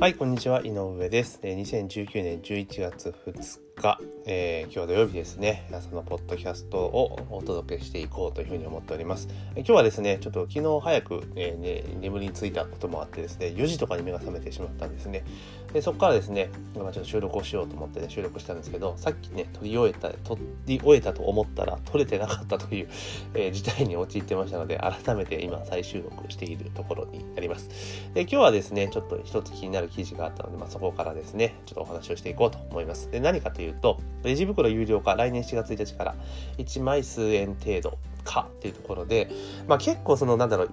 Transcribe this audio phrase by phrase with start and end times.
[0.00, 1.40] はい、こんにちは、井上です。
[1.42, 9.28] 2019年11月2日日、えー、今日土曜日ですね、朝のポッドキャストをお届けしていこうというふうに思っております。
[9.56, 15.24] 今日はですね、ちょっと昨日早く、えー、ね、眠りについたこともあってですね、4時とかに目が覚めてしまったんですね。
[15.72, 22.88] でそこからですね、今ちょっと収録をしようと思って、ね、収録したんですけど、さっきね、撮り終えた、撮り終えたと思ったら、撮れてなかったという、
[23.34, 27.68] えー、事態に陥ってましたので、改めて今再収録しているところになります。
[28.14, 33.10] で今日はですね、ちょっと一つ気になる記事があったので、まあ、そこからですね、ちょっとお話をしていこうと思います。
[33.10, 36.14] で何かというと、レジ袋有料化、来年7月1日から。
[36.58, 39.30] 1枚数円程度かっていうところで、
[39.66, 40.70] まあ、結構そのなんだろう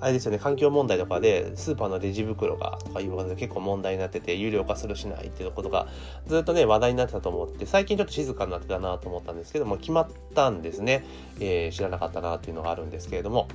[0.00, 5.86] あれですよね環境問題とかでスーパーのレジ袋がとかいうことで結構問題になってて有料化するしないっていうことが
[6.26, 11.04] ずっとね話題になってたと思って最近ちょっと静かになってたなと思ったんですけども決まったんですね、
[11.40, 13.48] えー、知らなかったなっていうのがあるんですけれども。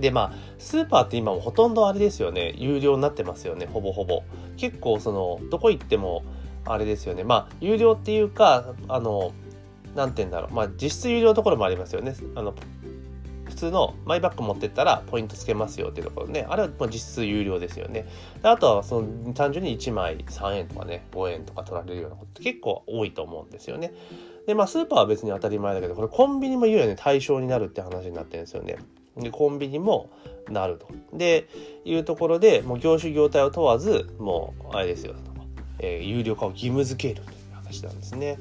[0.00, 2.52] でまあスーパーって今もほとんどあれですよね。
[2.58, 4.24] 有料になってますよねほぼほぼ。
[4.58, 6.22] 結構そのどこ行っても
[6.66, 7.24] あれですよね。
[7.24, 9.32] まあ、有料っていうか、あの、
[9.94, 10.54] なんて言うんだろう。
[10.54, 12.14] まあ、実質有料のところもありますよね。
[12.34, 12.54] あの、
[13.44, 16.44] 普通のマイバッグ持ってったらポイントつけますよっていうところね。
[16.48, 18.06] あれは実質有料ですよね。
[18.42, 23.94] あとは、その、単純に1枚3円とかね、5円とか取られるようなことって結構多いと思うんですよね。
[24.46, 28.76] で、まあ、スーパーは別に当たり前だけど、これコンビニも言うよね、対象になるって話になってるんですよね。
[29.16, 30.10] で、コンビニも
[30.50, 30.88] なると。
[31.12, 31.48] で、
[31.84, 35.14] いうところで、もう業種業態を問わず、もう、あれですよ。
[35.78, 38.38] えー、有料化を義務付けるという話なんですね。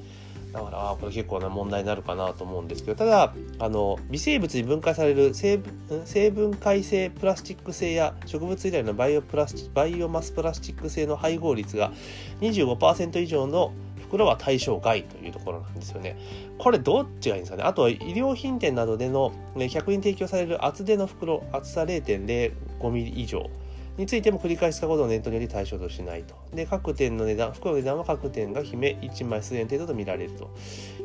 [0.56, 5.60] だからあこれ結構な問題になるかなと思うんですけどただあの微生物に分解される成
[6.06, 11.92] 成分解性プラスチック性や植物由来のバイオプラスバイオマスプラスチック性の配合率が
[12.40, 16.16] 25%以上の袋は対象外というところなんですよね。
[16.58, 17.64] これどっちがいいんですかね？
[17.64, 23.50] あとは医療品店などでの100人提供される厚手の袋厚さ 0.05mm 以上
[23.98, 26.36] についても繰り返し使うことを念頭により対象としないと。
[26.54, 30.50] で、各店の値段、服の値段は各店が秘め1枚数円程度と見られると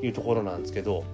[0.02, 1.04] いうところなんですけど、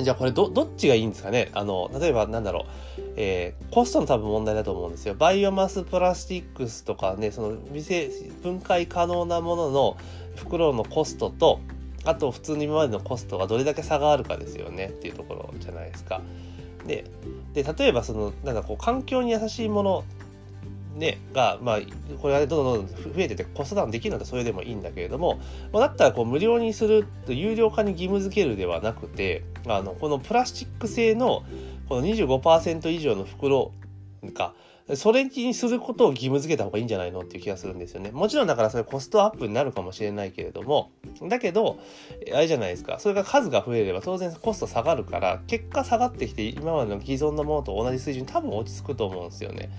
[0.00, 1.50] じゃあこれど、どっちがいいんですかね？
[1.52, 2.66] あの、例えばなんだろ
[2.98, 5.14] う、えー、コストの多分問題だと思うんですよ。
[5.14, 8.10] バイオマスプラスチックスとかね、その店
[8.42, 9.96] 分解可能なものの
[10.36, 11.60] 袋のコストと、
[12.04, 16.20] あと普通に今までのコストがどれだけ差があるかですよねっていうところじゃないですか。
[16.86, 17.04] で、
[17.52, 20.04] で例えばその、なんかこう環境に優しいもの
[20.96, 21.78] ね、が、まあ、
[22.20, 25.40] これがどんどんどん増えててコストダウンできるのでそれでもいいんだけれども、
[25.72, 31.44] まあ、だったらこう無料にすると有料化に義務付けるではなくてあのこのプラスチック製の
[31.88, 33.72] この25%以上の袋
[34.34, 34.54] か
[34.94, 38.10] それにすることを義務付けた方がいいんじゃないのっていう気がするんですよね。
[38.10, 40.90] もちろんだからそれコストアップになるかもしれないけれども、
[41.28, 41.78] だけど、
[42.34, 42.98] あれじゃないですか。
[42.98, 49.70] それが数が増えれば当然コスト下がるから、結果下がってきて今までの既存のものと同じ水準に多分落ち着くと思うんですよね。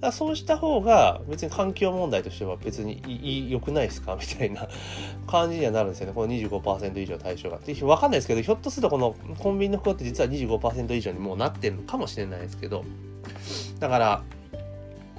[0.00, 4.16] だそうした方が別に環境問題としては別に良くないですか？
[4.20, 4.68] みたいな
[5.26, 6.12] 感じにはなるんですよね。
[6.14, 7.56] この25%以上対象が。
[7.56, 12.84] ってわかんないですけど、ひょっとするとこのコンビニの服って実は25%以上にもうなってるのかもしれないですけど、
[13.80, 14.22] だから、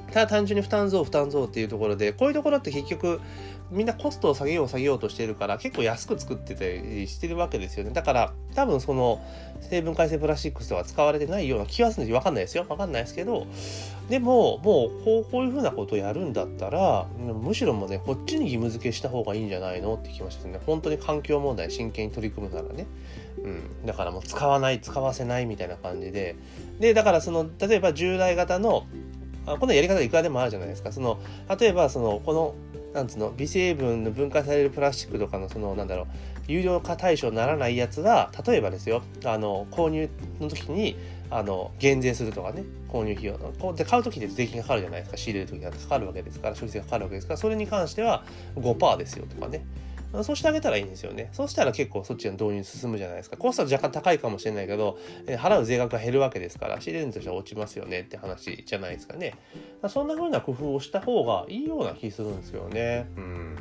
[0.09, 3.19] ただ単純に負担増負担増っていうところでこういうところって結局
[3.71, 7.91] みんなコストを下げよう下げようとしてるから結構安く作ってたりしてるわけですよね。
[7.91, 9.21] だから多分その
[9.61, 12.63] 成分解性プラスチックスとか使われてないような気がするんです分かんないですよ。
[12.63, 13.45] 分かんないですけど。
[14.09, 20.59] でももうこうこういうふうなことをやるんだったらむしろもねこっちに義務付けした方がいいんじゃないのって気ましたね。
[20.65, 22.87] 本当に環境問題真剣に取り組むならね。
[23.43, 26.35] うん、だからもう使わない使わせないみたいな感じで。
[26.79, 28.87] でだからその例えば従来型の
[29.49, 30.91] あこのやり方いくらでもあるじゃないですか。
[30.91, 31.19] その
[31.59, 32.55] 例えばそのこの
[32.93, 36.07] なんつうの微成分の分解されるプラスチックとかのそのなんだろう
[36.47, 40.09] 有料化対象にならないやつは例えばですよあの購入
[40.39, 40.95] の時に
[41.29, 45.17] あの減税するとかね購入費用こうで買う時で税金がかかるじゃないですか。
[45.17, 48.23] 仕入れる時だってかかるわけですから消費税がかかるわけですからそれに関しては
[48.55, 49.63] 5%ですよとかね。
[50.23, 51.29] そうしてあげたらいいんですよね。
[51.33, 53.37] そうしたら結構そっちの導入進むじゃないですか。
[53.37, 54.97] コストは若干高いかもしれないけど、
[55.27, 59.35] え払う税額が減るわけですから、資源としては落ちますよねって話じゃないですかね。
[59.87, 63.07] そんな風な工夫をした方がいいような気するんですよね。
[63.17, 63.55] うん。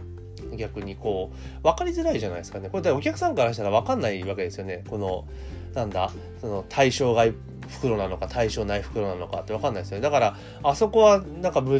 [0.56, 2.70] 逆にこう、分かりづらいじゃないですかね。
[2.70, 4.84] これお客さんからしたら分かんないわけですよね。
[4.88, 5.26] この、
[5.74, 6.10] なんだ、
[6.40, 7.34] その対象外
[7.68, 11.78] 袋なのか対象ない袋なのかって分かんないですよねだからあそこはなんか無、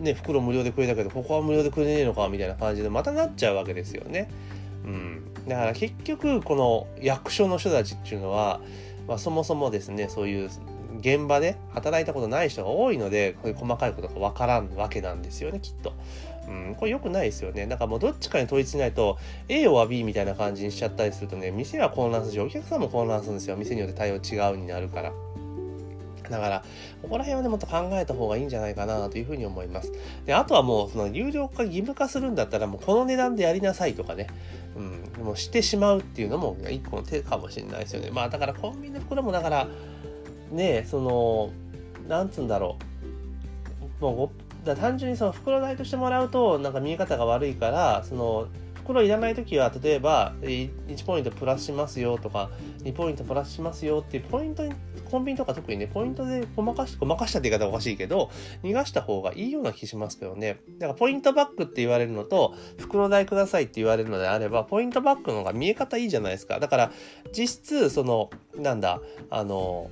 [0.00, 4.30] ね、袋無料でくれたけどここは無料でくれねえのかみたいな感じでまたなっちゃうわけですよね。
[4.84, 8.60] うん、だから結局この役所の人たちっていうのは、
[9.06, 10.50] まあ、そもそもですねそういう
[11.00, 15.92] 現場で働いたことない人が多いのでこういう細かいことが分からんわけなんですよねきっと。
[16.50, 17.66] うん、これ良くないですよね。
[17.66, 19.18] だかもうどっちかに統一しないと
[19.48, 25.12] A は B みたいな感じにしちゃったりするとね店は混乱するしお客さんも混乱するんですよ店によって対応違うになるから。
[26.30, 26.64] だから、
[27.02, 29.92] ここら辺はね、もっと考えた方がいいんじゃないかなというふうに思います。
[30.26, 34.28] で、あとはもう、その有料化義務化するんだったら、もうこの値段でやりなさいとかね、
[34.76, 38.10] うん、でもしてしまうっていうのも一個の手かもしれないですよね。
[38.12, 39.68] まあ、だからコンビニの袋もだから、
[40.52, 41.50] ね、その、
[42.08, 42.76] なんつうんだろ
[44.00, 44.04] う。
[44.04, 48.48] もうだ単純にその袋代としてもらうと、なんか見え方が悪いから、その、
[48.90, 52.50] 袋いらない時は例えば1ポイントプラスしますよとか
[52.82, 54.74] 2ポイントプラスしますよっていうポイントに
[55.10, 58.30] コンビニとか特にねポイントでごまかしごまかしたって言い方おかしいけど
[58.62, 60.60] 逃がした方がいいような気しますけどね。
[60.78, 66.58] だからポイントバックって言われるのと袋代くださいって言われるのであればポイントバックの方が見え方いいじゃないですか。
[66.58, 66.92] だから
[67.32, 69.90] 実質そのなんだあの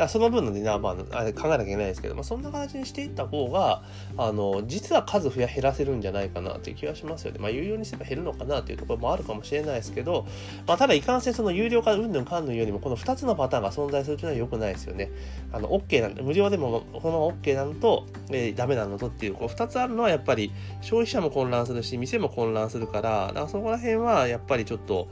[0.00, 3.82] だその分の値段は、まあ、考えなきゃいけないですけど、まあ、そんな形にしていった方が、
[4.16, 7.38] あの、実は数増や減らせるんじゃないかなという気がしますよね。
[7.38, 10.26] まあ、有料にすれば減るのかなというところもあるかもしれないですけど、
[10.66, 15.10] まあ、ただいかんせんその有料化うんぬんかんぬんよりも、この2つのパターンが存在するというのは良くないですよね。
[15.52, 25.08] あの、OK なんで、無料でもこのまま OK なのと、えー、ダメなのとっていう、こう2つあるのはやっぱり消費者も混乱するし、店も混乱するから、だからそこら辺はやっぱりちょっと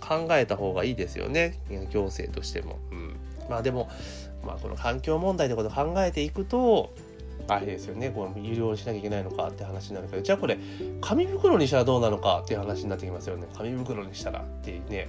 [0.00, 1.54] 考えた方がいいですよね。
[1.90, 2.78] 行政としても。
[2.90, 3.16] うん。
[3.48, 3.88] まあでも、
[4.44, 6.92] まあ、この環境問題のことを考えていくと
[7.48, 10.58] あれですよねこの有料にしなきゃいけないのかって話になるけどじゃあこれ
[11.00, 15.08] 紙袋にしたらどうなのかっていう話になってきますよね紙袋にしたらっていうね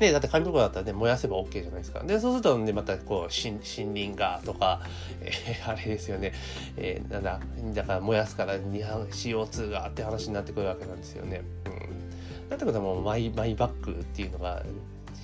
[0.00, 2.02] ね、だって紙袋だったらね、燃やせば OK じゃないですか。
[2.04, 4.80] で、そうするとね、またこう、森林がとか、
[5.20, 6.32] えー、あれですよね、
[6.76, 7.40] えー、なんだ、
[7.74, 11.42] だから燃やすから CO2 がって話になってくるわけなんですよね。
[11.66, 12.48] うん。
[12.48, 14.62] だってことはもうマイ、マイバッグっていうのが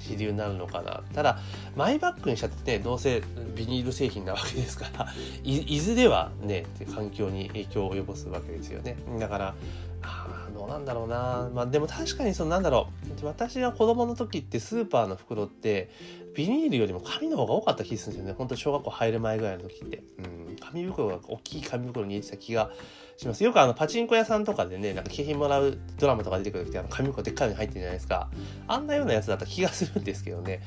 [0.04, 1.02] 主流になるのかな。
[1.14, 1.38] ただ、
[1.76, 3.22] マイバッグにしちゃってね、どうせ
[3.54, 5.08] ビニール製品なわけですから
[5.42, 8.96] い、いずれはね、環境に影響を及ぼすわけですよね。
[9.18, 9.54] だから、
[10.02, 11.50] あどうなんだろうな。
[11.52, 12.88] まあでも確かにそのなんだろ
[13.22, 13.26] う。
[13.26, 15.90] 私が子供の時ってスーパーの袋って
[16.34, 18.34] ビニールよりも紙の方が多かった気がするんですよね。
[18.36, 20.02] 本当小学校入る前ぐらいの時って。
[20.18, 20.56] うん。
[20.56, 22.70] 紙袋が大きい紙袋に入れてた気が
[23.16, 23.44] します。
[23.44, 28.30] よくあのパチンコ屋さんとかでね、なんか景品もらうドラマとか出てくる時あの紙袋でっかいのに入ってるじゃないですか。
[28.66, 30.62] あんなようなやつだった気がするんですけどね。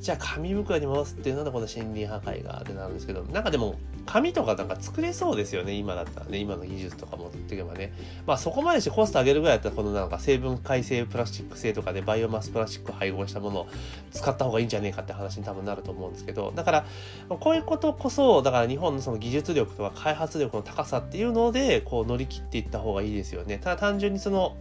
[0.00, 3.76] じゃあ紙袋に戻すっていうのはこの森林破壊がってなるんですけど、なんかでも
[4.06, 7.92] 紙とかなんか作れそうですよね、今だったらね、今の技術とか持っていけばね。
[8.26, 13.66] まあそこまでしてコスト上げるぐらいだったら、このなんか成分改正プラスチック製とかでバイオマスプラスチック配合したものを
[14.10, 16.86] 使った方がいいんじゃねえかって話に多分なると思うんですけど、だから
[17.28, 23.58] こういうことこそ、だから日本のその技術力とか開発力の高さっていうので、こう乗り切っていった方がいいですよね。
[23.58, 24.56] ただ単純にその、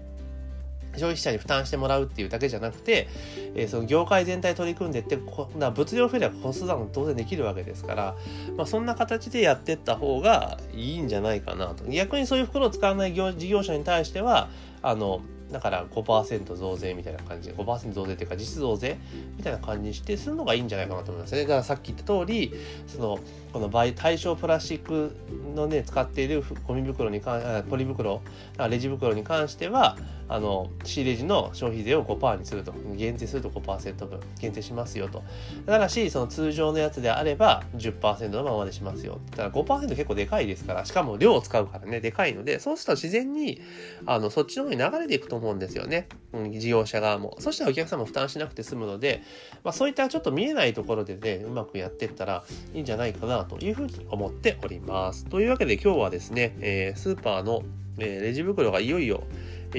[0.94, 3.08] 消費者に負担してもらうっていうだけじゃなくて、
[3.56, 8.16] えー、その業界全体取り組んでってこな物量増えればコストダウン当然できるわけですから、
[8.58, 14.50] まあ、そんな形でやってった方がいいんじゃないかなと逆にそういう袋を使わない事業者に対しては
[14.82, 15.22] あの
[15.54, 18.98] だから5%増税みたいな感じで、5%増税っていうか実増税
[19.38, 21.44] みたいな感じにしてするのがいいんじゃないかなと思いますね。
[21.44, 22.52] だからさっき言った通り、
[22.88, 23.20] その、
[23.54, 25.16] この場合対象プラスチック
[25.56, 28.22] のね、使っているゴミ袋に関、ポリ袋、
[28.68, 29.96] レジ袋に関しては、
[30.34, 35.22] あの、仕レジの消費税を5%にすると、限定すると5%分限定しますよと。
[35.68, 39.20] ただし、その通常のやつであれば10%のままでしますよ。
[39.38, 43.62] だから5%結構でかいですから、しかも量を使うからね、でかいので、そうすると自然に、
[44.08, 46.08] あの、そっちの方に流れていくと思うんですよね。
[46.34, 47.36] うん、事業者側も。
[47.38, 49.22] そしたらお客さんも負担しなくて済むので、
[49.64, 52.44] まあそういったちょっと見えないところでね、うまくやっていったら
[52.74, 55.26] いいんじゃないかなというふうに思っております。
[55.26, 57.62] というわけで今日はですね、えー、スーパーの、
[58.00, 59.24] えー、レジ袋がいよいよ、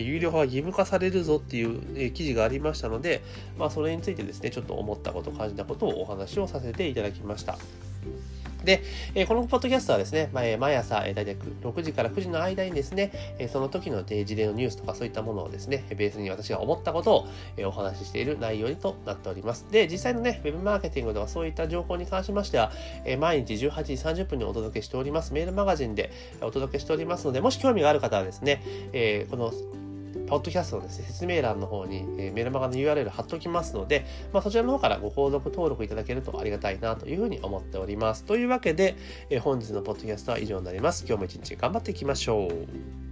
[0.01, 3.23] 有料化が義務化されるぞっていう、記事がありましたので、
[3.59, 7.59] まあ、それについてですね、ちょっと思ったこと、感じたことをお話をさせていただきました。
[8.65, 8.83] で、
[9.29, 13.13] このポッドキャストはですね、毎朝、大体6時から9時の間にですね、
[13.53, 17.27] その時の事例のニュースとかそういったものをですね、ベースに私が思ったことを、
[17.67, 19.67] お話ししている内容となっております。
[19.71, 22.73] で、実際のね、ウェブマーケティングとかそういった情報に関しましては、
[23.19, 26.11] 毎日18時30分にお届けしております、メールマガジンで
[26.41, 28.63] お届けしておりますので、もし興味がある方はですね、
[29.31, 29.53] この
[30.27, 38.25] ポッドキャストのですね、説明欄の方に、えー、メルマガの URL 貼っておきますので、まあ、そちらの方からご購読登録いただけるとありがたいなというふうに思っております。
[38.25, 38.97] というわけで、
[39.31, 41.05] えー、本日のポッドキャストは以上になります。
[41.07, 43.04] 今日も一日頑張っていきましょう。